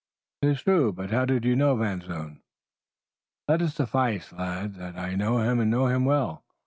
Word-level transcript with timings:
"'Tis 0.41 0.63
true, 0.63 0.91
but 0.91 1.11
how 1.11 1.25
do 1.25 1.39
you 1.47 1.55
know 1.55 1.75
Van 1.75 2.01
Zoon?" 2.01 2.41
"Let 3.47 3.61
it 3.61 3.67
suffice, 3.69 4.33
lad, 4.33 4.73
that 4.77 4.97
I 4.97 5.13
know 5.13 5.37
him 5.37 5.59
and 5.59 5.69
know 5.69 5.85
him 5.85 6.05
well. 6.05 6.43